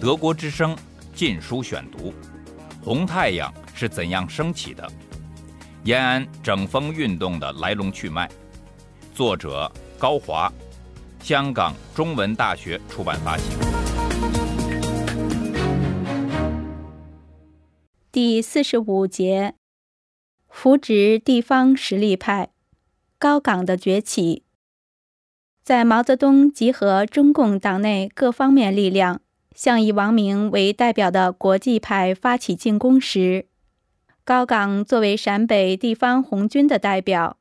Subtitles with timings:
[0.00, 0.74] 德国之声
[1.14, 2.10] 《禁书选读》：
[2.84, 4.90] 红太阳是怎样升起的？
[5.84, 8.30] 延安整风运动的来龙去脉。
[9.14, 10.52] 作者高华，
[11.20, 13.44] 香港中文大学出版发行。
[18.10, 19.54] 第四十五节：
[20.48, 22.50] 扶植地方实力派，
[23.18, 24.44] 高岗的崛起。
[25.64, 29.20] 在毛泽东集合中共党内各方面力量，
[29.54, 33.46] 向以王明为代表的国际派发起进攻时，
[34.24, 37.36] 高岗作为陕北地方红军的代表，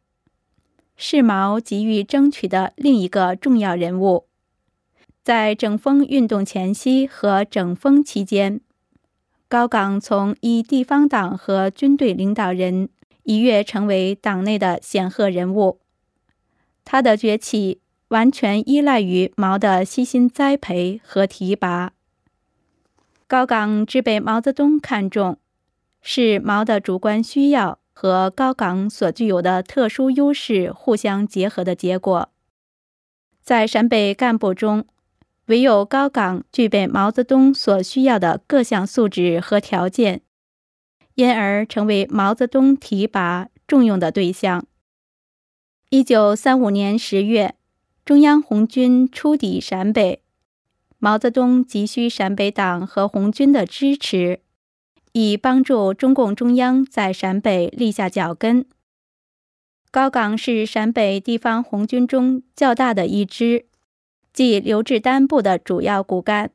[0.96, 4.28] 是毛急于争取的另一个重要人物。
[5.24, 8.62] 在整风运动前夕和整风期间，
[9.48, 12.90] 高岗从一地方党和军队领导人
[13.24, 15.80] 一跃成为党内的显赫人物。
[16.86, 17.81] 他的崛起。
[18.12, 21.94] 完全依赖于毛的悉心栽培和提拔。
[23.26, 25.38] 高岗之被毛泽东看中，
[26.02, 32.30] 是毛的主观需要和高岗所具有的特殊优势互相结合的结果。
[33.42, 34.86] 在陕北干部中，
[35.46, 40.22] 唯有高岗具备毛泽东所需要的各项素质和条件，
[41.16, 44.66] 因而成为毛泽东提拔重用的对象。
[45.90, 47.56] 一九三五年十月。
[48.12, 50.22] 中央红军出抵陕北，
[51.00, 54.42] 毛泽东急需陕北党和红军的支持，
[55.14, 58.66] 以帮助中共中央在陕北立下脚跟。
[59.92, 63.68] 高岗是陕北地方红军中较大的一支，
[64.34, 66.52] 即刘志丹部的主要骨干。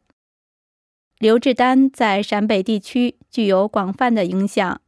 [1.18, 4.82] 刘志丹在陕北地区具有广泛的影响。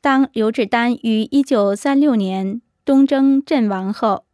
[0.00, 4.27] 当刘志丹于一九三六年东征阵亡后。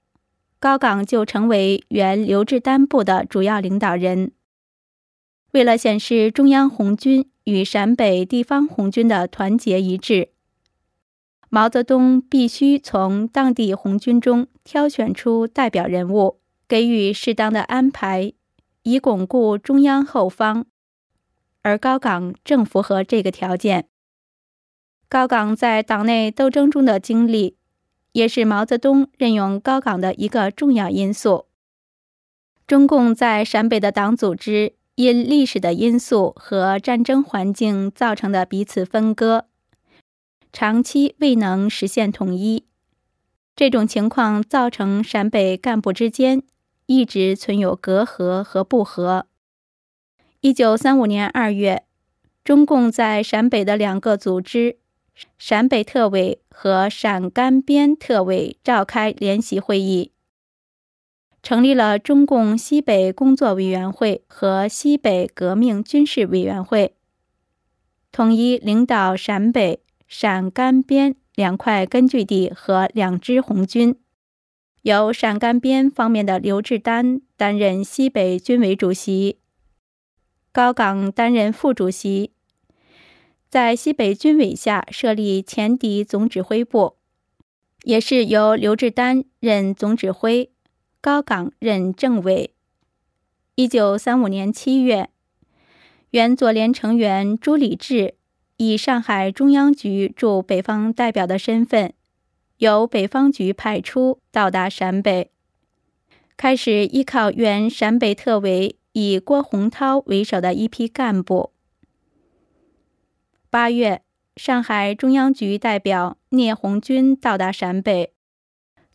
[0.64, 4.32] 高岗就成为原刘志丹部的主要领导人。
[5.52, 10.30] 为了显示中央红军与陕北地方红军的团结一致，
[11.50, 18.32] 毛泽东必须从当地红军中挑选出代表人物，给予适当的安排，
[18.84, 20.64] 以巩固中央后方。
[21.60, 23.88] 而高岗正符合这个条件。
[25.10, 27.58] 高岗在党内斗争中的经历。
[28.14, 31.46] 也是毛泽东任用高岗的一个重要因素。
[32.64, 39.46] 中共在陕北的党组织因历史的因素和战争环境造成的彼此分割，
[40.52, 42.64] 长期未能实现统一。
[43.56, 46.42] 这种情况造成陕北干部之间
[46.86, 49.26] 一直存有隔阂和不和。
[50.40, 51.84] 一九三五年二月，
[52.44, 54.78] 中共在陕北的两个组织。
[55.38, 60.12] 陕北特委和陕甘边特委召开联席会议，
[61.42, 66.96] 成立了中共西北工作委员会和西北革命军事委员会，
[68.10, 73.96] 统一领导陕北、陕甘边两块根据地和两支红军，
[74.82, 79.38] 由陕甘边方面的刘志丹担任西北军委主席，
[80.52, 82.33] 高岗担任副主席。
[83.54, 86.96] 在西北军委下设立前敌总指挥部，
[87.84, 90.50] 也是由刘志丹任总指挥，
[91.00, 92.52] 高岗任政委。
[93.54, 95.08] 一九三五年七月，
[96.10, 98.16] 原左联成员朱理治
[98.56, 101.94] 以上海中央局驻北方代表的身份，
[102.56, 105.30] 由北方局派出到达陕北，
[106.36, 111.53] 开始依靠原陕北特委以郭洪涛为首的一批干部。
[113.54, 114.02] 八月，
[114.34, 118.12] 上海中央局代表聂红军到达陕北，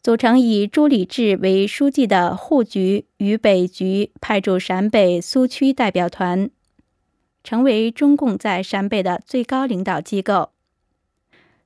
[0.02, 6.50] 组成以朱理治为书记的沪局与北局，派驻陕北苏区代表团，
[7.42, 10.50] 成为中共在陕北的最高领导机构。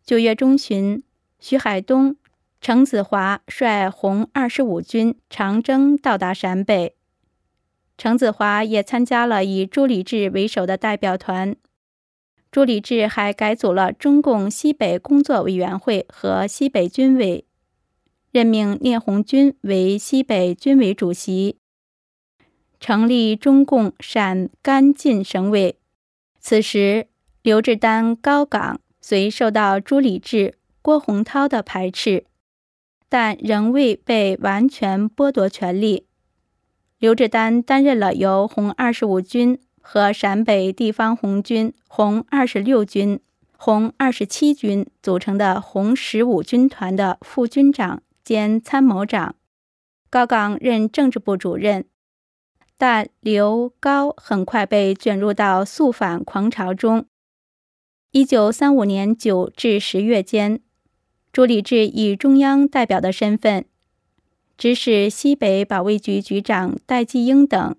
[0.05, 1.01] 九月中旬，
[1.39, 2.15] 徐海东、
[2.61, 6.95] 程子华率红二十五军长征到达陕北，
[7.97, 11.55] 程子华也参加了以朱理治为首的代表团。
[12.53, 17.45] 朱理治还改组了中共西北工作委员会和西北军委，
[18.31, 21.57] 任命聂红军为西北军委主席，
[22.79, 25.79] 成立中共陕甘晋省委。
[26.39, 27.07] 此时，
[27.41, 32.25] 刘志丹、高岗虽受到朱理治、郭洪涛的排斥，
[33.09, 36.05] 但仍未被完全剥夺权力。
[36.99, 39.59] 刘志丹担任了由红二十五军。
[39.85, 43.19] 和陕北地方红军红二十六军、
[43.57, 49.35] 红二十七军组成的红十五军团的副军长兼参谋长，
[50.09, 51.85] 高岗任政治部主任。
[52.77, 57.05] 但刘高很快被卷入到肃反狂潮中。
[58.11, 60.61] 一九三五年九至十月间，
[61.31, 63.65] 朱理治以中央代表的身份，
[64.57, 67.75] 指使西北保卫局局长戴季英等，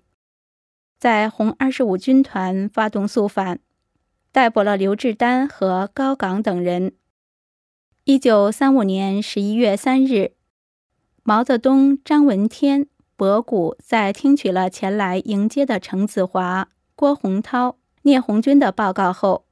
[0.97, 3.59] 在红二十五军团发动肃反，
[4.31, 6.93] 逮捕了刘志丹和高岗等人。
[8.05, 10.33] 一九三五年十一月三日，
[11.23, 12.87] 毛泽东、张闻天。
[13.17, 16.67] 博古在听取了前来迎接的程子华、
[16.97, 19.45] 郭洪涛、聂红军的报告后，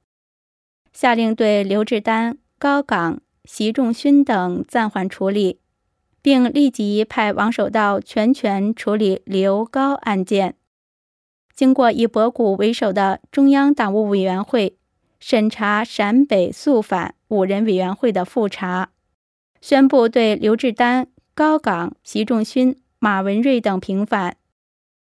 [0.91, 5.61] 下令对刘志丹、高岗、习仲勋等暂缓处理，
[6.21, 10.57] 并立即派王守道全权处理刘高案件。
[11.55, 14.77] 经过以博古为首的中央党务委员会
[15.19, 18.91] 审查陕北肃反五人委员会的复查，
[19.61, 22.75] 宣布对刘志丹、高岗、习仲勋。
[22.99, 24.37] 马文瑞等平反，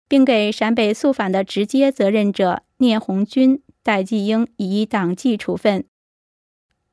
[0.06, 5.87] 并给陕北肃反的直接责任者聂红军、戴季英以党纪处分。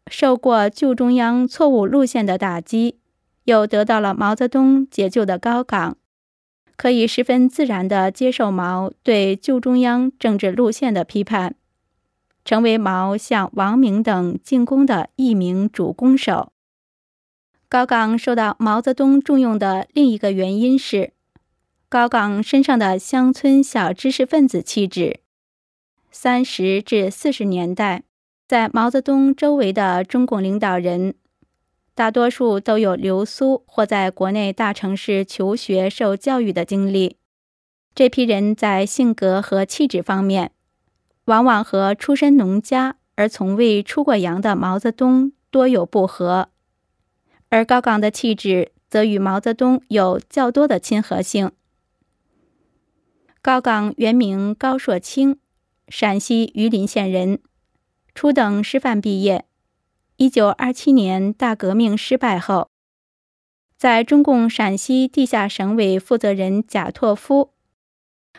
[0.09, 2.99] 受过旧中央错误路线的打击，
[3.43, 5.97] 又得到了毛泽东解救的高岗，
[6.83, 11.55] 可以十分自然地接受毛对旧中央政治路线的批判，
[12.43, 16.51] 成为毛向王明等进攻的一名主攻手。
[17.69, 21.13] 高岗受到毛泽东重用的另一个原因是，
[21.87, 25.21] 高岗身上的乡村小知识分子气质。
[26.11, 28.03] 三十至四十年代，
[28.45, 31.15] 在毛泽东周围的中共领导人，
[31.95, 37.17] 大多数都有留苏或在国内大城市求学受教育的经历。
[37.93, 40.51] 这批人在性格和气质方面，
[41.25, 46.49] 往往和出身农家而从未出过洋的毛泽东多有不合。
[47.49, 51.51] 而高岗的气质则与毛泽东有较多的亲和性。
[53.43, 55.37] 高岗原名高硕清，
[55.87, 57.37] 陕西榆林县人，
[58.15, 59.45] 初等师范毕业。
[60.17, 62.69] 一九二七年大革命失败后，
[63.75, 67.51] 在中共陕西地下省委负责人贾拓夫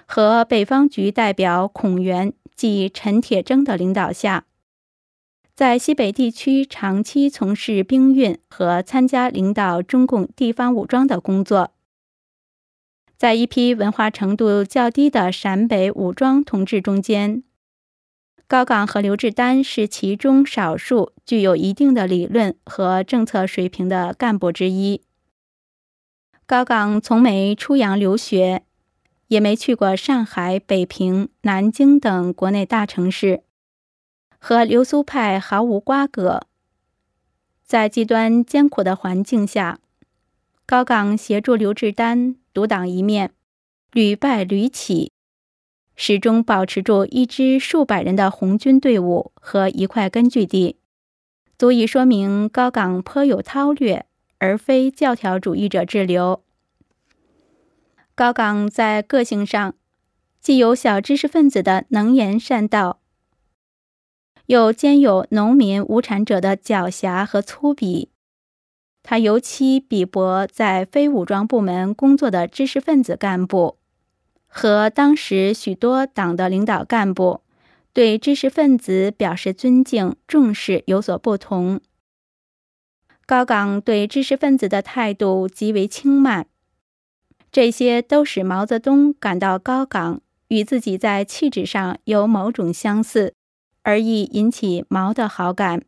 [0.06, 4.46] 和北方局代表孔元及陈铁铮的领导下。
[5.54, 11.72] 在西北地区长期从事兵运和参加领导中共地方武装的工作，
[13.16, 17.42] 在一批文化程度较低的陕北武装同志中间，
[18.46, 25.02] 高岗和刘志丹是其中少数具有一定的理论和政策水平的干部之一。
[26.46, 28.62] 高岗从没出洋留学，
[29.28, 33.42] 也没去过上海、北平、南京等国内大城市。
[34.38, 36.46] 和流苏派毫无瓜葛，
[37.64, 39.78] 在极端艰苦的环境下，
[40.66, 43.32] 高岗协助刘志丹独当一面，
[43.90, 45.10] 屡败屡起，
[45.96, 50.76] 始终保持住一支数百人的红军队伍和一块根据地，
[51.56, 54.06] 足以说明高岗颇有韬略，
[54.38, 56.42] 而非教条主义者之流。
[58.14, 59.74] 高岗在个性上，
[60.40, 63.00] 既有小知识分子的能言善道。
[64.46, 68.08] 又兼有农民无产者的狡黠和粗鄙，
[69.02, 73.78] 他尤其鄙薄在非武装部门工作的知识分子干部，
[74.56, 77.40] 和当时许多党的领导干部
[77.92, 81.80] 对知识分子表示尊敬重视有所不同。
[83.26, 86.46] 高岗对知识分子的态度极为轻慢，
[87.50, 93.34] 这些都使毛泽东感到高岗与自己在气质上有某种相似。
[93.82, 95.82] 而亦引起毛的好感。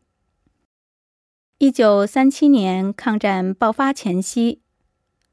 [1.57, 4.61] 一九三七年抗战爆发前夕，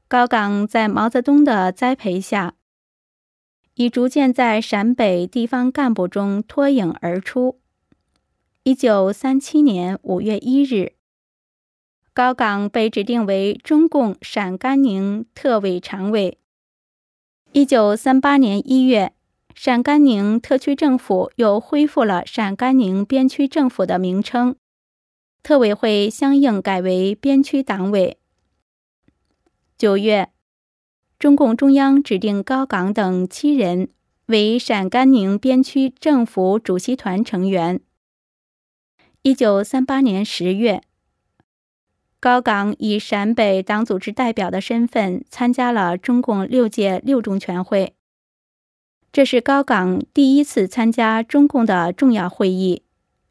[0.08, 2.54] 高岗在毛泽东的栽培下，
[3.75, 7.61] 已逐渐在陕北地方干部中脱颖而出。
[8.62, 10.93] 一九三七年五月一日，
[12.12, 16.38] 高岗被指定为中共陕甘宁特委常委。
[17.52, 19.12] 一九三八年一月。
[19.57, 24.57] 陕甘宁特区政府又恢复了陕甘宁边区政府的名称，
[25.45, 28.19] 特委会相应改为边区党委。
[29.78, 30.33] 九月，
[31.25, 33.88] 中共中央指定高岗等七人
[34.26, 37.81] 为陕甘宁边区政府主席团成员。
[39.23, 40.83] 一九三八年十月，
[42.21, 47.95] 高岗以陕北党组织代表的身份参加了中共六届六中全会。
[49.11, 52.83] 这是高岗第一次参加中共的重要会议，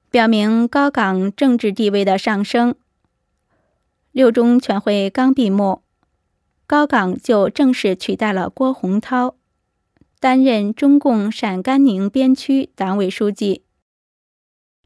[0.10, 2.74] 表明高岗政治地位的上升。
[4.12, 5.83] 六中全会刚闭幕，
[6.66, 9.36] 高岗就正式取代了郭洪涛，
[10.20, 13.64] 担任中共陕甘宁边区党委书记。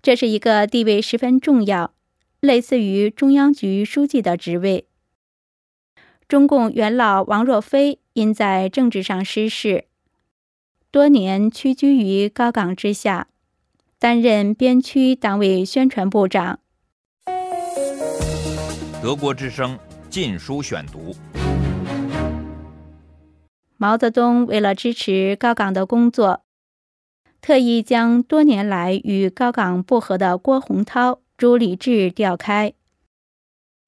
[0.01, 1.93] 这是一个地位十分重要，
[2.39, 4.88] 类似于中央局书记的职位。
[6.27, 9.86] 中共元老王若飞因在政治上失势，
[10.91, 13.27] 多年屈居于高岗之下，
[14.00, 16.60] 担任边区党委宣传部长。
[19.01, 19.77] 德国之声
[20.10, 21.15] 《禁书选读》。
[23.77, 26.41] 毛泽东为了支持高岗的工作，
[27.41, 32.74] 特意将多年来与高岗不和的郭洪涛、朱理治调开。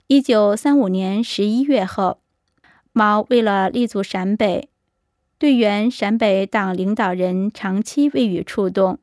[0.08, 2.20] 一九三五年十一月后。
[2.92, 4.68] 毛为了立足陕北，
[5.38, 8.98] 对原陕北党领导人长期未予触动。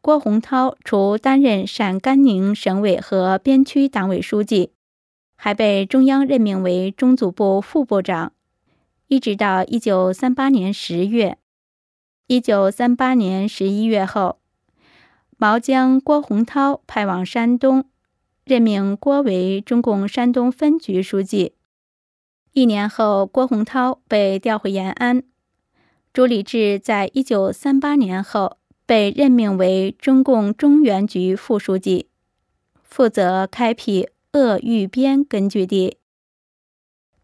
[0.00, 4.70] 郭洪涛除担任陕甘宁省委和边区党委书记，
[5.36, 8.32] 还被中央任命为中组部副部长，
[9.12, 11.36] 一直到一九三八年十月。
[12.28, 14.38] 一九三八年十一月后，
[15.36, 17.84] 毛将郭洪涛派往山东，
[18.42, 21.52] 任命郭为中共山东分局书记。
[22.54, 25.22] 一年后，郭洪涛被调回延安。
[26.14, 32.08] 朱理治在一九三八年后被任命为中共中原局副书记，
[32.82, 35.98] 负责开辟鄂豫边根据地，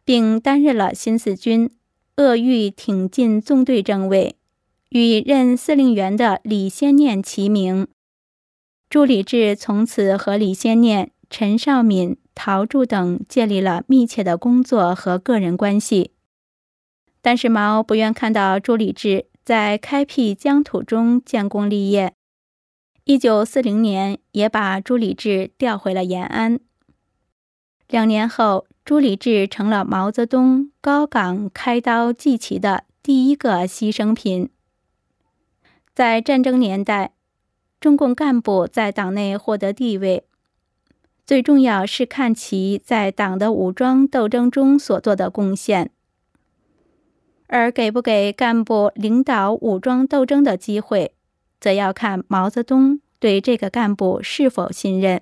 [0.05, 1.71] 并担任了新四军
[2.19, 4.35] 鄂豫挺进纵队政委，
[4.89, 7.87] 与任司令员的李先念齐名。
[8.91, 12.17] 朱理治从此和李先念、陈少敏。
[12.35, 16.13] 陶铸等建立了密切的工作和个人关系，
[17.21, 22.15] 但是毛不愿看到朱理治在开辟疆土中建功立业。
[23.03, 26.61] 一九四零年，也把朱理治调回了延安。
[27.89, 34.49] 两年后，朱理治成了毛泽东高岗开刀祭旗的第一个牺牲品。
[35.95, 37.13] 在战争年代，
[37.79, 40.25] 中共干部在党内获得地位。
[41.27, 45.91] 最重要是看其在党的武装斗争中所做的贡献，
[47.49, 51.13] 而给不给干部领导武装斗争的机会，
[51.61, 55.21] 则要看毛泽东对这个干部是否信任。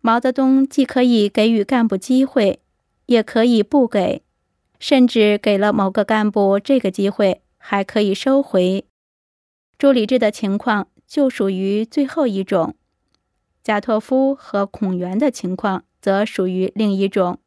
[0.00, 2.60] 毛泽东既可以给予干部机会，
[3.06, 4.22] 也可以不给，
[4.78, 8.86] 甚至给了某个干部这个机会，还可以收回。
[9.78, 12.74] 朱理治的情况就属于最后一种。
[13.62, 17.38] 贾托夫和孔元的情况则属于另一种。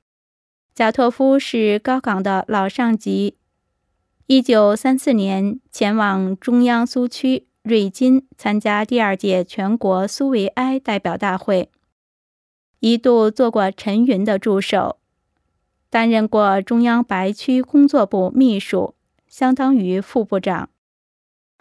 [0.76, 3.36] 贾托夫是高岗的老上级，
[4.28, 11.70] 一九三四年前往中央苏区瑞金参加第二届全国苏维埃代表大会，
[12.86, 14.98] 一度做过陈云的助手，
[15.90, 18.94] 担任过中央白区工作部秘书，
[19.26, 20.68] 相当于副部长。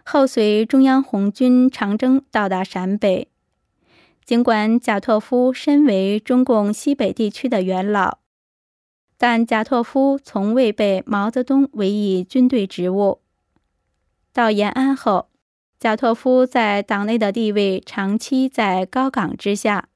[0.05, 3.29] 后随中央红军长征到达陕北。
[4.25, 8.19] 尽管贾拓夫身为中共西北地区的元老，
[9.17, 13.21] 但贾拓夫从未被毛泽东委以军队职务。
[14.33, 15.29] 到延安后，
[15.79, 19.88] 贾拓夫在党内的地位长期在高岗之下，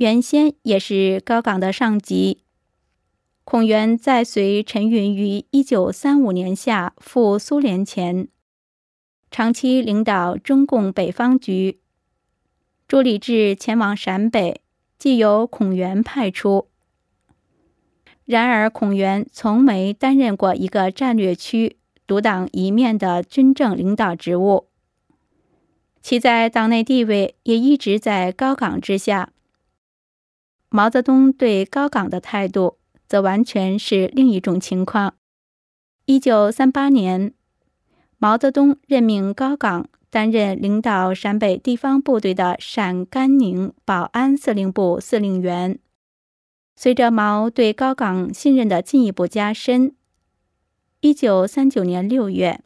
[0.00, 2.38] 原先也是高岗的上级。
[3.44, 8.26] 孔元在随陈云于1935年夏赴苏联前，
[9.30, 11.80] 长期领导中共北方局。
[12.88, 14.62] 朱理治前往陕北，
[14.98, 16.68] 即由孔元派出。
[18.24, 21.76] 然而，孔元从没担任过一个战略区
[22.06, 24.68] 独当一面的军政领导职务，
[26.00, 29.32] 其在党内地位也一直在高岗之下。
[30.70, 35.14] 毛泽东对高岗的态度则完全是另一种情况。
[36.06, 37.34] 一九三八年，
[38.16, 39.88] 毛泽东任命高岗。
[40.12, 45.78] 担任领导陕北地方部队的陕甘宁保安司令部司令员。
[46.74, 49.94] 随着毛对高岗信任的进一步加深，
[50.98, 52.60] 一九三九年六月，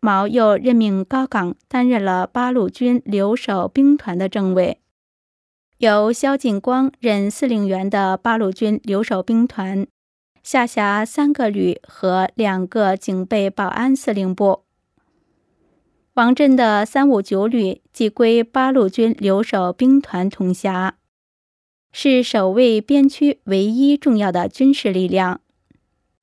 [0.00, 4.78] 毛又任命高岗担任了八路军留守兵团的政委，
[5.82, 9.84] 由萧劲光任司令员的八路军留守兵团，
[10.40, 14.62] 下辖三个旅和两个警备保安司令部。
[16.14, 20.98] 王震的三五九旅即归八路军留守兵团统辖，
[21.90, 25.40] 是守卫边区唯一重要的军事力量。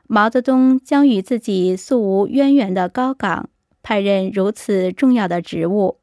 [0.07, 3.49] 毛泽东将与自己素无渊源的高岗
[3.83, 5.98] 派任如此重要的职务，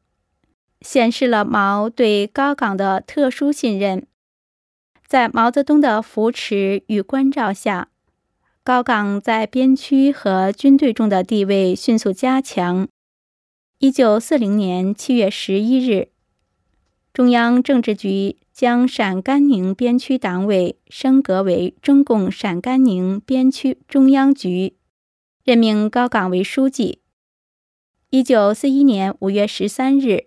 [0.81, 4.07] 显示了毛对高岗的特殊信任。
[5.07, 7.89] 在毛泽东的扶持与关照下，
[8.65, 12.89] 高岗在边区和军队中的地位迅速加强。
[13.79, 16.09] 一九四零年七月十一日，
[17.13, 24.77] 中央政治局将陕甘宁边区党委升格为中共陕甘宁边区中央局，
[25.45, 27.01] 任命高岗为书记。
[28.11, 30.27] 一九四一年五月十三日，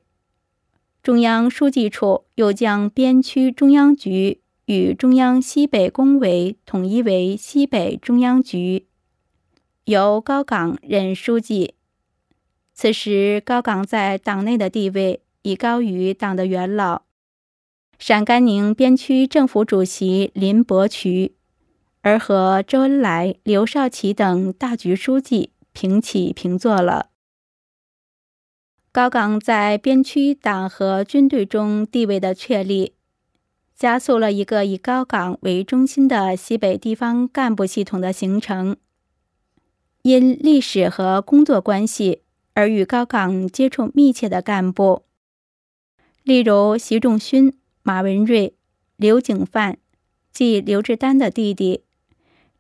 [1.01, 4.41] 中央书记处又将边区中央局。
[4.65, 8.85] 与中央西北工委统一为西北中央局，
[9.85, 11.73] 由高岗任书记。
[12.71, 17.01] 此时，高岗在党内的地位已高于党的元老
[17.97, 21.33] 陕甘宁边区政府主席林伯渠，
[22.01, 27.08] 而和周恩来、刘少奇等大局书记平起平坐了。
[28.91, 32.93] 高岗在边区党和军队中地位的确立。
[33.75, 38.75] 加速了一个以高岗为中心的西北地方干部系统的形成。
[40.01, 45.03] 因历史和工作关系而与高岗接触密切的干部，
[46.23, 48.55] 例如习仲勋、马文瑞、
[48.97, 49.77] 刘景范，
[50.31, 51.83] 即刘志丹的弟弟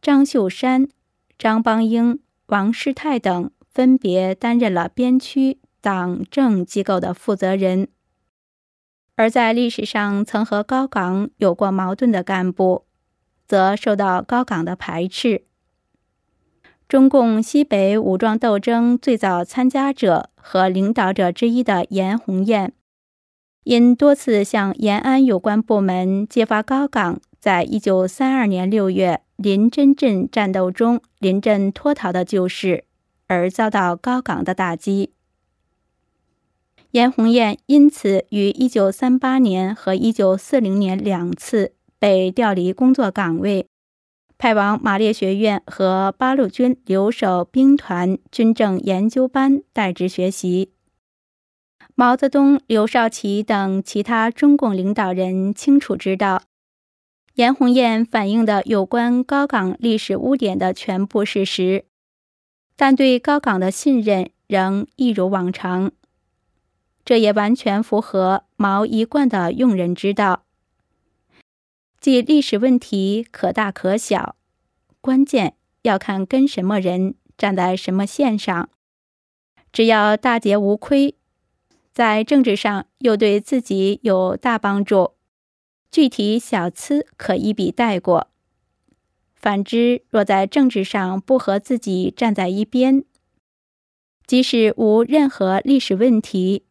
[0.01, 0.87] 张秀山、
[1.37, 7.87] 张邦英、王世泰等，分别担任了边区党政机构的负责人。
[9.15, 12.85] 而在历史上曾和高岗有过矛盾的干部，
[13.45, 15.43] 则受到高岗的排斥。
[16.87, 22.73] 中共西北武装斗争最早参加者和领导者之一的严洪彦，
[23.63, 32.85] 因多次向延安有关部门揭发高岗在一九三二年六月临真镇战斗中临阵脱逃的旧事，
[33.27, 35.11] 而遭到高岗的打击。
[36.91, 43.67] 严红艳因此于1938年和1940年两次被调离工作岗位，
[44.39, 50.71] 派往马列学院和八路军留守兵团军政研究班代职学习。
[51.93, 56.41] 毛泽东、刘少奇等其他中共领导人清楚知道，
[57.35, 61.85] 严红艳反映的有关高岗历史污点的全部事实，
[62.75, 65.91] 但对高岗的信任仍一如往常。
[67.09, 70.45] 这也完全符合毛一贯的用人之道，
[71.99, 74.35] 即历史问题可大可小，
[75.01, 78.69] 关键要看跟什么人站在什么线上。
[79.73, 81.15] 只要大节无亏，
[81.91, 85.13] 在政治上又对自己有大帮助，
[85.89, 88.27] 具体小疵可一笔带过。
[89.33, 93.03] 反之，若在政治上不和自己站在一边，
[94.27, 96.65] 即使无任何历史问题。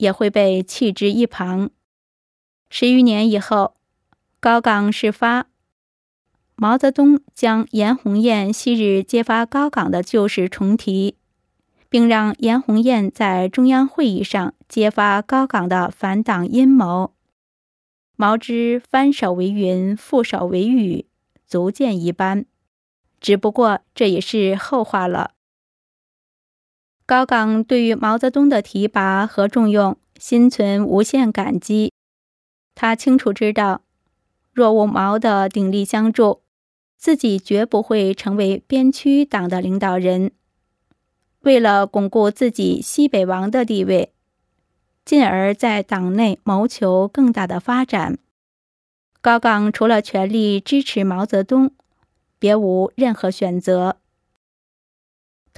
[0.00, 1.70] 也会被弃之一旁。
[2.68, 3.76] 十余年以后，
[4.40, 5.46] 高岗事发，
[6.56, 11.16] 毛泽东将严红艳昔日揭发高岗的旧事重提，
[11.88, 17.14] 并让严红艳在中央会议上揭发高岗的反党阴谋。
[18.16, 21.06] 毛之翻手为云，覆手为雨，
[21.46, 22.46] 足见一斑。
[23.20, 25.32] 只不过这也是后话了。
[27.10, 31.92] 高岗对于毛泽东的提拔和重用心存无限感激。
[32.76, 33.82] 他清楚知道，
[34.52, 36.42] 若无毛的鼎力相助，
[36.96, 40.30] 自己绝不会成为边区党的领导人。
[41.40, 44.12] 为了巩固自己西北王的地位，
[45.04, 48.18] 进而在党内谋求更大的发展，
[49.20, 51.72] 高岗除了全力支持毛泽东，
[52.38, 53.96] 别无任何选择。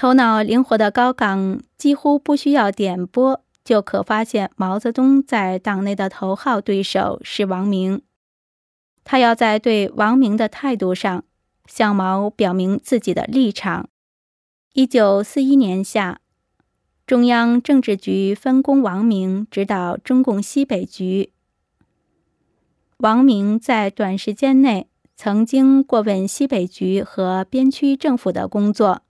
[0.02, 8.02] 头脑灵活的高岗几乎不需要点拨，就可发现毛泽东在党内的头号对手是王明。
[9.04, 11.22] 他要在对王明的态度上
[11.66, 13.88] 向毛表明自己的立场。
[14.72, 16.18] 一九四一年夏，
[17.06, 21.32] 中央政治局分工王明指导中共西北局。
[22.96, 29.02] 王明在短时间内曾经过问西北局和边区政府的工作。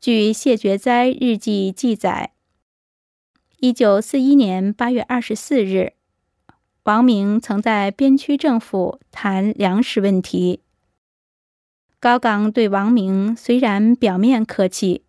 [0.00, 2.32] 据谢觉哉日记记载，
[3.58, 5.92] 一九四一年八月二十四日，
[6.84, 10.62] 王明曾在边区政府谈粮食问题。
[11.98, 15.04] 高岗对王明虽然表面客气，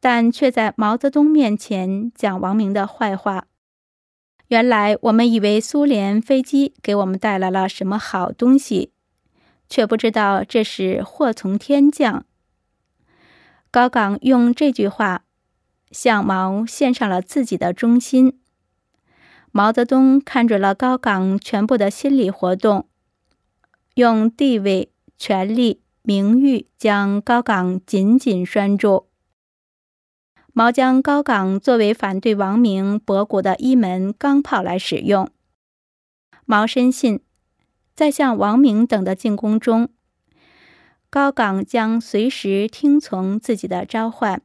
[0.00, 3.48] 但却在毛泽东面前讲王明的坏话。
[4.48, 8.92] 原来我们以为苏联飞机给我们带来了什么好东西，
[9.68, 12.24] 却不知道这是祸从天降。
[13.74, 15.24] 高岗用这句话
[15.90, 18.38] 向毛献上了自己的忠心。
[19.50, 22.88] 毛泽东看准了高岗全部的心理活动，
[23.94, 29.08] 用地位、权力名誉将高岗紧紧拴住。
[30.52, 35.28] 毛将高岗作为反对王明博古的一门钢炮来使用。
[36.44, 37.18] 毛深信，
[37.96, 39.88] 在向王明等的进攻中，
[41.14, 44.42] 高岗将随时听从自己的召唤。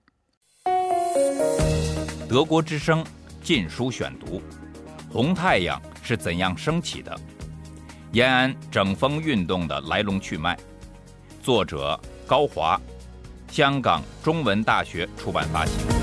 [2.30, 3.04] 德国之声
[3.42, 4.38] 《禁书选读》：
[5.12, 7.20] 红太阳是怎样升起的？
[8.12, 10.56] 延安整风运动的来龙去脉。
[11.42, 12.80] 作者高华，
[13.48, 15.99] 香港中文大学出版发行。